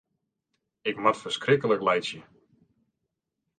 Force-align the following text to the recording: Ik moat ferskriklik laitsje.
Ik 0.89 0.95
moat 1.01 1.17
ferskriklik 1.21 1.83
laitsje. 1.87 2.19